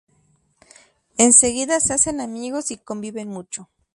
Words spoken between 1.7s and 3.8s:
se hacen amigos y conviven mucho.